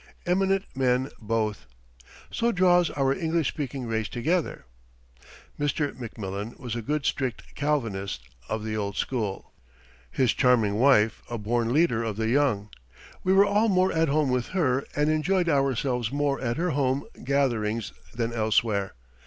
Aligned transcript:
Eminent 0.25 0.65
men 0.73 1.11
both. 1.21 1.67
So 2.31 2.51
draws 2.51 2.89
our 2.89 3.13
English 3.13 3.49
speaking 3.49 3.85
race 3.85 4.09
together.] 4.09 4.65
Mr. 5.59 5.93
McMillan 5.93 6.57
was 6.59 6.75
a 6.75 6.81
good 6.81 7.05
strict 7.05 7.53
Calvinist 7.53 8.23
of 8.49 8.63
the 8.63 8.75
old 8.75 8.95
school, 8.97 9.53
his 10.09 10.33
charming 10.33 10.73
wife 10.79 11.21
a 11.29 11.37
born 11.37 11.71
leader 11.71 12.03
of 12.03 12.17
the 12.17 12.29
young. 12.29 12.71
We 13.23 13.31
were 13.31 13.45
all 13.45 13.69
more 13.69 13.93
at 13.93 14.07
home 14.09 14.31
with 14.31 14.47
her 14.57 14.85
and 14.95 15.11
enjoyed 15.11 15.47
ourselves 15.49 16.11
more 16.11 16.41
at 16.41 16.57
her 16.57 16.71
home 16.71 17.05
gatherings 17.23 17.93
than 18.11 18.33
elsewhere. 18.33 18.95